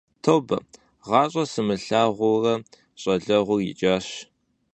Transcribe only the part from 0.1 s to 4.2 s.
Тобэ, гъащӀэ сымылъагъуурэ щӀалэгъуэр икӀащ.